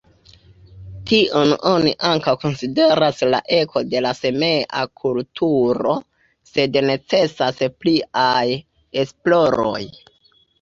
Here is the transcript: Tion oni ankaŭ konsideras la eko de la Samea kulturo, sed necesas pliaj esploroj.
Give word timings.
Tion 1.09 1.51
oni 1.71 1.91
ankaŭ 2.11 2.31
konsideras 2.43 3.21
la 3.33 3.41
eko 3.57 3.83
de 3.91 4.01
la 4.07 4.13
Samea 4.21 4.81
kulturo, 5.03 5.99
sed 6.55 6.81
necesas 6.89 7.63
pliaj 7.87 8.43
esploroj. 9.05 9.79